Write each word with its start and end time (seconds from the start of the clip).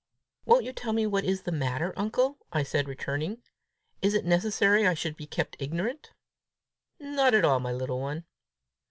"Won't 0.45 0.63
you 0.63 0.73
tell 0.73 0.93
me 0.93 1.05
what 1.05 1.23
is 1.25 1.43
the 1.43 1.51
matter, 1.51 1.93
uncle?" 1.95 2.39
I 2.51 2.63
said, 2.63 2.87
returning. 2.87 3.43
"Is 4.01 4.15
it 4.15 4.25
necessary 4.25 4.87
I 4.87 4.95
should 4.95 5.15
be 5.15 5.27
kept 5.27 5.57
ignorant?" 5.59 6.09
"Not 6.99 7.35
at 7.35 7.45
all, 7.45 7.59
my 7.59 7.71
little 7.71 7.99
one." 8.01 8.25